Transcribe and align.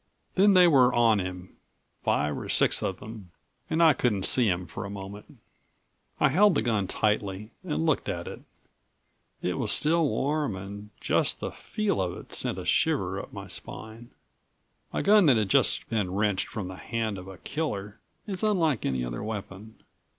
Then 0.33 0.55
they 0.55 0.67
were 0.67 0.91
on 0.91 1.19
him, 1.19 1.57
five 2.03 2.35
or 2.35 2.49
six 2.49 2.81
of 2.81 2.99
them, 2.99 3.29
and 3.69 3.83
I 3.83 3.93
couldn't 3.93 4.23
see 4.25 4.47
him 4.49 4.65
for 4.65 4.83
a 4.83 4.89
moment. 4.89 5.37
I 6.19 6.29
held 6.29 6.55
the 6.55 6.63
gun 6.63 6.87
tightly 6.87 7.51
and 7.63 7.85
looked 7.85 8.09
at 8.09 8.27
it. 8.27 8.41
It 9.43 9.59
was 9.59 9.71
still 9.71 10.07
warm 10.09 10.55
and 10.55 10.89
just 10.99 11.39
the 11.39 11.51
feel 11.51 12.01
of 12.01 12.17
it 12.17 12.33
sent 12.33 12.57
a 12.57 12.65
shiver 12.65 13.19
up 13.21 13.31
my 13.31 13.47
spine. 13.47 14.09
A 14.91 15.03
gun 15.03 15.27
that 15.27 15.37
has 15.37 15.45
just 15.45 15.87
been 15.91 16.11
wrenched 16.11 16.47
from 16.47 16.67
the 16.67 16.77
hand 16.77 17.19
of 17.19 17.27
a 17.27 17.37
killer 17.37 17.99
is 18.25 18.41
unlike 18.41 18.87
any 18.87 19.05
other 19.05 19.21
weapon. 19.21 19.83